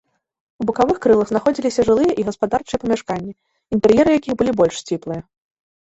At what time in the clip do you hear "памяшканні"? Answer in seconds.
2.87-3.31